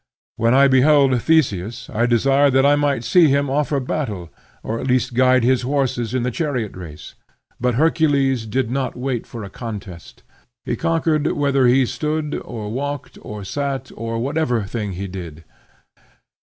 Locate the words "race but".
6.75-7.75